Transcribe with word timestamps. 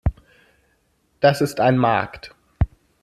Das 1.19 1.41
ist 1.41 1.59
ein 1.59 1.77
Markt. 1.77 2.33